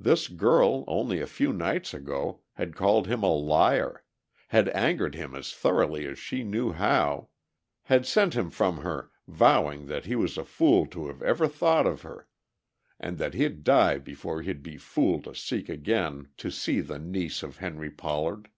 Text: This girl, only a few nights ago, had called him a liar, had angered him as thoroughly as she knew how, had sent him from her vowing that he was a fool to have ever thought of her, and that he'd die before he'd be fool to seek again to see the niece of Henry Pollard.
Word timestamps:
This 0.00 0.28
girl, 0.28 0.82
only 0.86 1.20
a 1.20 1.26
few 1.26 1.52
nights 1.52 1.92
ago, 1.92 2.40
had 2.54 2.74
called 2.74 3.06
him 3.06 3.22
a 3.22 3.26
liar, 3.36 4.02
had 4.48 4.70
angered 4.70 5.14
him 5.14 5.34
as 5.34 5.52
thoroughly 5.52 6.06
as 6.06 6.18
she 6.18 6.42
knew 6.42 6.72
how, 6.72 7.28
had 7.82 8.06
sent 8.06 8.32
him 8.32 8.48
from 8.48 8.78
her 8.78 9.10
vowing 9.26 9.84
that 9.84 10.06
he 10.06 10.16
was 10.16 10.38
a 10.38 10.44
fool 10.46 10.86
to 10.86 11.08
have 11.08 11.20
ever 11.20 11.46
thought 11.46 11.86
of 11.86 12.00
her, 12.00 12.26
and 12.98 13.18
that 13.18 13.34
he'd 13.34 13.62
die 13.62 13.98
before 13.98 14.40
he'd 14.40 14.62
be 14.62 14.78
fool 14.78 15.20
to 15.20 15.34
seek 15.34 15.68
again 15.68 16.28
to 16.38 16.50
see 16.50 16.80
the 16.80 16.98
niece 16.98 17.42
of 17.42 17.58
Henry 17.58 17.90
Pollard. 17.90 18.48